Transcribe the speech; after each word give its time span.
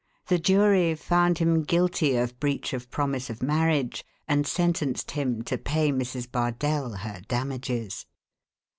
The 0.29 0.39
jury 0.39 0.95
found 0.95 1.37
him 1.37 1.61
guilty 1.61 2.15
of 2.15 2.39
breach 2.39 2.73
of 2.73 2.89
promise 2.89 3.29
of 3.29 3.43
marriage, 3.43 4.03
and 4.27 4.47
sentenced 4.47 5.11
him 5.11 5.43
to 5.43 5.59
pay 5.59 5.91
Mrs. 5.91 6.25
Bardell 6.31 6.93
her 7.05 7.21
damages. 7.27 8.07